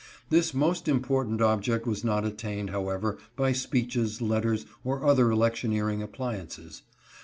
This 0.31 0.51
most 0.51 0.87
important 0.87 1.41
object 1.41 1.85
was 1.85 2.03
not 2.03 2.25
attained, 2.25 2.71
however, 2.71 3.19
by 3.35 3.51
speeches, 3.51 4.19
letters, 4.19 4.65
or 4.83 5.05
other 5.05 5.29
electioneering 5.29 6.01
appliances. 6.01 6.81